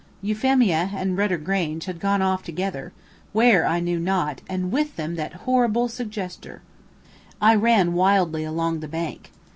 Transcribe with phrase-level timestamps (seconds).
[0.23, 2.91] Euphemia and "Rudder Grange" had gone off together
[3.33, 6.63] where I knew not, and with them that horrible suggester!
[7.39, 9.31] I ran wildly along the bank.